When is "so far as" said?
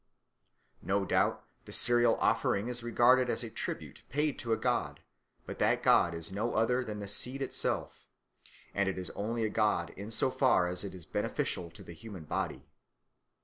10.09-10.83